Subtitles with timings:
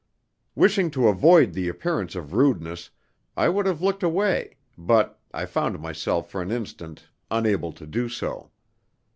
[0.55, 2.89] Wishing to avoid the appearance of rudeness,
[3.37, 8.09] I would have looked away, but I found myself for an instant unable to do
[8.09, 8.49] so.